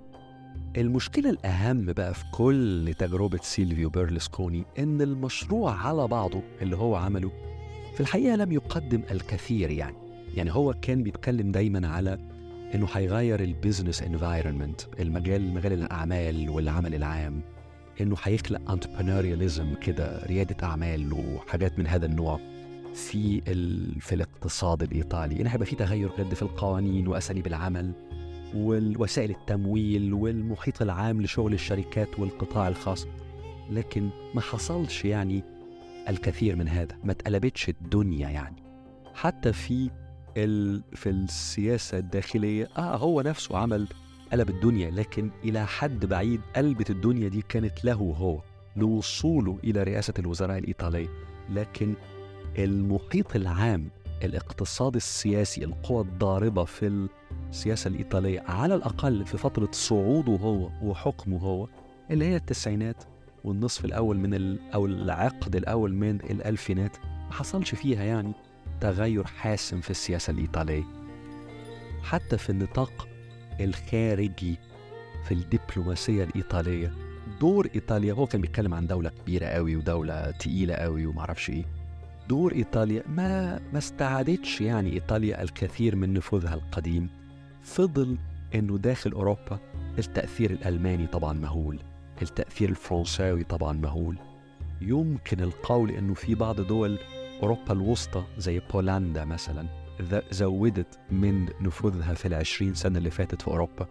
المشكلة 0.77 1.29
الأهم 1.29 1.85
بقى 1.85 2.13
في 2.13 2.23
كل 2.31 2.93
تجربة 2.99 3.39
سيلفيو 3.41 3.89
بيرلسكوني 3.89 4.63
إن 4.79 5.01
المشروع 5.01 5.87
على 5.87 6.07
بعضه 6.07 6.41
اللي 6.61 6.77
هو 6.77 6.95
عمله 6.95 7.31
في 7.93 8.01
الحقيقة 8.01 8.35
لم 8.35 8.51
يقدم 8.51 9.01
الكثير 9.11 9.71
يعني. 9.71 9.95
يعني 10.35 10.51
هو 10.53 10.73
كان 10.73 11.03
بيتكلم 11.03 11.51
دايما 11.51 11.87
على 11.87 12.17
إنه 12.75 12.87
هيغير 12.93 13.43
ال 13.43 13.50
business 13.50 14.01
environment 14.01 14.81
المجال 14.99 15.53
مجال 15.53 15.73
الأعمال 15.73 16.49
والعمل 16.49 16.95
العام 16.95 17.41
إنه 18.01 18.15
هيخلق 18.23 18.71
entrepreneurialism 18.71 19.73
كده 19.75 20.25
ريادة 20.25 20.67
أعمال 20.67 21.13
وحاجات 21.13 21.79
من 21.79 21.87
هذا 21.87 22.05
النوع. 22.05 22.39
في 22.93 23.41
ال... 23.47 24.01
في 24.01 24.15
الاقتصاد 24.15 24.83
الإيطالي. 24.83 25.41
ان 25.41 25.47
هيبقى 25.47 25.65
في 25.65 25.75
تغير 25.75 26.11
جد 26.19 26.33
في 26.33 26.41
القوانين 26.41 27.07
واساليب 27.07 27.47
العمل 27.47 27.91
والوسائل 28.55 29.31
التمويل 29.31 30.13
والمحيط 30.13 30.81
العام 30.81 31.21
لشغل 31.21 31.53
الشركات 31.53 32.19
والقطاع 32.19 32.67
الخاص. 32.67 33.07
لكن 33.69 34.09
ما 34.35 34.41
حصلش 34.41 35.05
يعني 35.05 35.43
الكثير 36.09 36.55
من 36.55 36.67
هذا 36.67 36.97
ما 37.03 37.11
اتقلبتش 37.11 37.69
الدنيا 37.69 38.29
يعني. 38.29 38.55
حتى 39.13 39.53
في 39.53 39.89
ال... 40.37 40.83
في 40.95 41.09
السياسة 41.09 41.97
الداخلية 41.97 42.69
آه 42.77 42.95
هو 42.97 43.21
نفسه 43.21 43.57
عمل 43.57 43.87
قلب 44.31 44.49
الدنيا 44.49 44.91
لكن 44.91 45.31
إلى 45.43 45.67
حد 45.67 46.05
بعيد 46.05 46.41
قلبة 46.55 46.85
الدنيا 46.89 47.27
دي 47.27 47.41
كانت 47.49 47.85
له 47.85 47.93
هو 48.17 48.41
لوصوله 48.75 49.57
إلى 49.63 49.83
رئاسة 49.83 50.13
الوزراء 50.19 50.57
الإيطالية. 50.57 51.07
لكن 51.49 51.93
المحيط 52.57 53.35
العام 53.35 53.89
الاقتصاد 54.23 54.95
السياسي 54.95 55.63
القوى 55.63 56.01
الضاربة 56.01 56.63
في 56.63 57.07
السياسة 57.49 57.87
الإيطالية 57.87 58.43
على 58.47 58.75
الأقل 58.75 59.25
في 59.25 59.37
فترة 59.37 59.69
صعوده 59.71 60.33
هو 60.33 60.69
وحكمه 60.83 61.39
هو 61.39 61.67
اللي 62.11 62.25
هي 62.25 62.35
التسعينات 62.35 63.03
والنصف 63.43 63.85
الأول 63.85 64.17
من 64.17 64.59
أو 64.73 64.85
العقد 64.85 65.55
الأول 65.55 65.93
من 65.93 66.15
الألفينات. 66.15 66.97
ما 67.27 67.33
حصلش 67.33 67.75
فيها 67.75 68.03
يعني 68.03 68.31
تغير 68.81 69.23
حاسم 69.23 69.81
في 69.81 69.89
السياسة 69.89 70.31
الإيطالية. 70.31 70.83
حتى 72.03 72.37
في 72.37 72.49
النطاق 72.49 73.07
الخارجي 73.59 74.55
في 75.27 75.33
الدبلوماسية 75.33 76.23
الإيطالية 76.23 76.93
دور 77.41 77.69
إيطاليا 77.75 78.13
هو 78.13 78.27
كان 78.27 78.41
بيتكلم 78.41 78.73
عن 78.73 78.87
دولة 78.87 79.09
كبيرة 79.09 79.45
قوي 79.45 79.75
ودولة 79.75 80.31
تقيلة 80.31 80.73
قوي 80.73 81.05
ومعرفش 81.05 81.49
إيه. 81.49 81.80
دور 82.31 82.53
إيطاليا. 82.53 83.03
ما 83.07 83.59
ما 83.73 83.77
استعادتش 83.77 84.61
يعني 84.61 84.93
إيطاليا 84.93 85.41
الكثير 85.41 85.95
من 85.95 86.13
نفوذها 86.13 86.53
القديم. 86.53 87.09
فضل 87.63 88.17
إنه 88.55 88.77
داخل 88.77 89.11
أوروبا 89.11 89.59
التأثير 89.99 90.51
الألماني 90.51 91.07
طبعا 91.07 91.33
مهول 91.33 91.79
التأثير 92.21 92.69
الفرنساوي 92.69 93.43
طبعا 93.43 93.73
مهول. 93.73 94.17
يمكن 94.81 95.39
القول 95.39 95.91
إنه 95.91 96.13
في 96.13 96.35
بعض 96.35 96.61
دول 96.61 96.99
أوروبا 97.43 97.71
الوسطى 97.71 98.23
زي 98.37 98.61
بولندا 98.73 99.25
مثلا 99.25 99.67
زودت 100.31 100.99
من 101.11 101.45
نفوذها 101.61 102.13
في 102.13 102.27
العشرين 102.27 102.73
سنة 102.73 102.97
اللي 102.97 103.11
فاتت 103.11 103.41
في 103.41 103.47
أوروبا. 103.47 103.87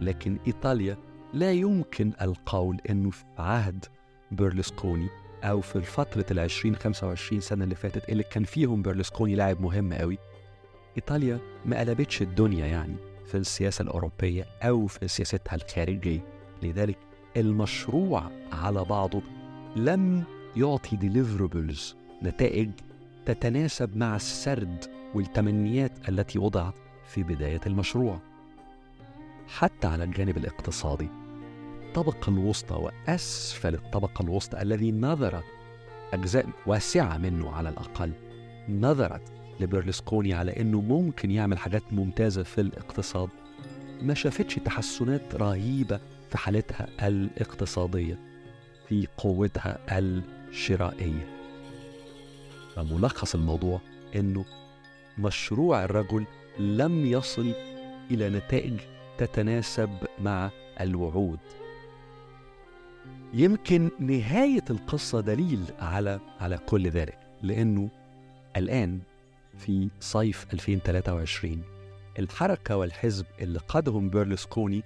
لكن 0.00 0.38
إيطاليا 0.46 0.96
لا 1.34 1.52
يمكن 1.52 2.12
القول 2.22 2.80
أنه 2.90 3.10
في 3.10 3.24
عهد 3.38 3.84
بيرلسكوني 4.30 5.08
أو 5.44 5.60
في 5.60 5.80
فترة 5.80 6.24
العشرين 6.30 6.76
خمسة 6.76 7.06
وعشرين 7.06 7.40
سنة 7.40 7.64
اللي 7.64 7.74
فاتت 7.74 8.08
اللي 8.08 8.22
كان 8.22 8.44
فيهم 8.44 8.82
بيرلسكوني 8.82 9.34
لاعب 9.34 9.60
مهم 9.60 9.92
قوي. 9.92 10.18
إيطاليا 10.96 11.38
ما 11.66 11.80
قلبتش 11.80 12.22
الدنيا 12.22 12.66
يعني 12.66 12.96
في 13.26 13.36
السياسة 13.36 13.82
الأوروبية 13.82 14.46
أو 14.62 14.86
في 14.86 15.08
سياستها 15.08 15.54
الخارجية. 15.54 16.20
لذلك 16.62 16.98
المشروع 17.36 18.30
على 18.52 18.84
بعضه 18.84 19.22
لم 19.76 20.24
يعطي 20.56 20.96
ديليفربلز 20.96 21.96
نتائج 22.22 22.70
تتناسب 23.26 23.96
مع 23.96 24.16
السرد 24.16 24.84
والتمنيات 25.14 26.08
التي 26.08 26.38
وضعت 26.38 26.74
في 27.06 27.22
بداية 27.22 27.60
المشروع. 27.66 28.20
حتى 29.48 29.86
على 29.86 30.04
الجانب 30.04 30.36
الاقتصادي 30.36 31.08
الطبقة 31.88 32.30
الوسطى 32.30 32.74
وأسفل 32.74 33.74
الطبقة 33.74 34.22
الوسطى 34.22 34.62
الذي 34.62 34.92
نظر 34.92 35.42
أجزاء 36.12 36.46
واسعة 36.66 37.18
منه 37.18 37.50
على 37.50 37.68
الأقل 37.68 38.12
نظرت 38.68 39.22
لبرلسكوني 39.60 40.34
على 40.34 40.60
أنه 40.60 40.80
ممكن 40.80 41.30
يعمل 41.30 41.58
حاجات 41.58 41.82
ممتازة 41.92 42.42
في 42.42 42.60
الاقتصاد. 42.60 43.28
ما 44.02 44.14
شافتش 44.14 44.54
تحسنات 44.54 45.34
رهيبة 45.34 46.00
في 46.30 46.38
حالتها 46.38 47.08
الاقتصادية 47.08 48.18
في 48.88 49.06
قوتها 49.16 49.98
الشرائية. 49.98 51.28
فملخص 52.76 53.34
الموضوع 53.34 53.80
أنه 54.16 54.44
مشروع 55.18 55.84
الرجل 55.84 56.24
لم 56.58 57.06
يصل 57.06 57.52
إلى 58.10 58.28
نتائج 58.28 58.80
تتناسب 59.18 59.90
مع 60.20 60.50
الوعود. 60.80 61.38
يمكن 63.34 63.90
نهاية 64.00 64.64
القصة 64.70 65.20
دليل 65.20 65.60
على 65.78 66.20
على 66.40 66.58
كل 66.58 66.88
ذلك 66.88 67.18
لأنه 67.42 67.88
الآن 68.56 69.00
في 69.58 69.88
صيف 70.00 70.46
2023 70.52 71.62
الحركة 72.18 72.76
والحزب 72.76 73.26
اللي 73.40 73.58
قادهم 73.58 74.10
بيرلسكوني 74.10 74.82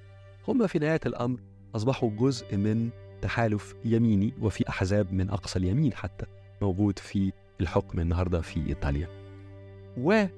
هم 0.48 0.66
في 0.66 0.78
نهاية 0.78 1.00
الأمر 1.07 1.38
أصبحوا 1.76 2.11
جزء 2.11 2.57
من 2.57 2.90
تحالف 3.22 3.74
يميني 3.85 4.33
وفي 4.40 4.68
أحزاب 4.68 5.12
من 5.12 5.31
أقصى 5.31 5.59
اليمين 5.59 5.94
حتى 5.94 6.26
موجود 6.62 6.98
في 6.98 7.33
الحكم 7.61 8.00
النهارده 8.00 8.40
في 8.40 8.66
إيطاليا. 8.66 9.09
وإنه 9.96 10.28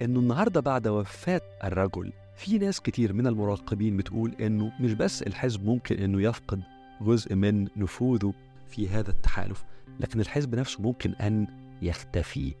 النهارده 0.00 0.60
بعد 0.60 0.88
وفاة 0.88 1.40
الرجل 1.64 2.12
في 2.36 2.58
ناس 2.58 2.80
كتير 2.80 3.12
من 3.12 3.26
المراقبين 3.26 3.96
بتقول 3.96 4.34
إنه 4.40 4.72
مش 4.80 4.92
بس 4.92 5.22
الحزب 5.22 5.64
ممكن 5.64 5.96
إنه 5.96 6.22
يفقد 6.22 6.62
جزء 7.00 7.34
من 7.34 7.68
نفوذه 7.76 8.34
في 8.68 8.88
هذا 8.88 9.10
التحالف 9.10 9.64
لكن 10.00 10.20
الحزب 10.20 10.54
نفسه 10.54 10.82
ممكن 10.82 11.10
أن 11.12 11.46
يختفي. 11.82 12.54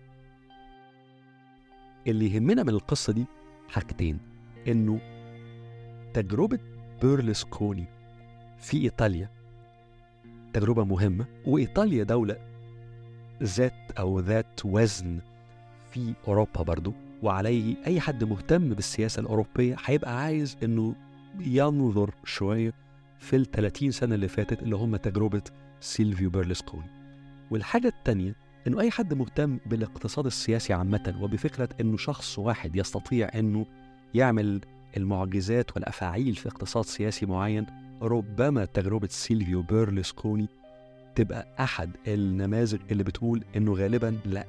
اللي 2.06 2.34
يهمنا 2.34 2.62
من 2.62 2.68
القصة 2.68 3.12
دي 3.12 3.24
حاجتين 3.68 4.18
إنه 4.68 5.00
تجربة 6.14 6.58
بيرلسكوني 7.02 7.84
في 8.58 8.76
إيطاليا 8.76 9.30
تجربة 10.52 10.84
مهمة 10.84 11.26
وإيطاليا 11.46 12.04
دولة 12.04 12.36
ذات 13.42 13.90
أو 13.98 14.20
ذات 14.20 14.60
وزن 14.64 15.20
في 15.90 16.14
أوروبا 16.28 16.62
برضو 16.62 16.92
وعليه 17.22 17.76
أي 17.86 18.00
حد 18.00 18.24
مهتم 18.24 18.68
بالسياسة 18.68 19.20
الأوروبية 19.20 19.76
هيبقى 19.84 20.18
عايز 20.22 20.56
إنه 20.62 20.94
ينظر 21.40 22.14
شوية 22.24 22.72
في 23.24 23.36
ال 23.36 23.50
30 23.50 23.90
سنة 23.90 24.14
اللي 24.14 24.28
فاتت 24.28 24.62
اللي 24.62 24.76
هم 24.76 24.96
تجربة 24.96 25.42
سيلفيو 25.80 26.30
بيرلسكوني. 26.30 26.90
والحاجة 27.50 27.88
التانية 27.88 28.36
إنه 28.66 28.80
أي 28.80 28.90
حد 28.90 29.14
مهتم 29.14 29.58
بالاقتصاد 29.66 30.26
السياسي 30.26 30.72
عامة 30.72 31.18
وبفكرة 31.20 31.68
إنه 31.80 31.96
شخص 31.96 32.38
واحد 32.38 32.76
يستطيع 32.76 33.30
إنه 33.34 33.66
يعمل 34.14 34.60
المعجزات 34.96 35.76
والأفاعيل 35.76 36.34
في 36.34 36.48
اقتصاد 36.48 36.84
سياسي 36.84 37.26
معين 37.26 37.66
ربما 38.02 38.64
تجربة 38.64 39.08
سيلفيو 39.10 39.62
بيرلسكوني 39.62 40.48
تبقى 41.14 41.46
أحد 41.60 41.90
النماذج 42.08 42.80
اللي 42.90 43.04
بتقول 43.04 43.44
إنه 43.56 43.74
غالبا 43.74 44.18
لا 44.24 44.46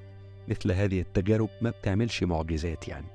مثل 0.47 0.71
هذه 0.71 1.01
التجارب 1.01 1.49
ما 1.61 1.69
بتعملش 1.69 2.23
معجزات 2.23 2.88
يعني. 2.88 3.14